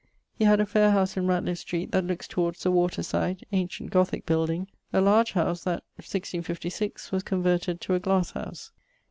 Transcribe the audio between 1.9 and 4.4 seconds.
that lookes towards the water side, ancient Gothique